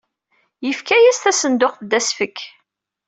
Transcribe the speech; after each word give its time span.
Yefka-as 0.65 1.17
tasenduqt 1.19 1.79
d 1.89 1.91
asefk. 1.99 2.37